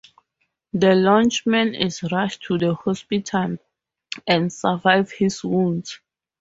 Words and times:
The 0.73 0.95
lunchman 0.95 1.79
is 1.79 2.01
rushed 2.11 2.41
to 2.45 2.57
the 2.57 2.73
hospital 2.73 3.57
and 4.25 4.51
survives 4.51 5.11
his 5.11 5.43
wounds. 5.43 5.99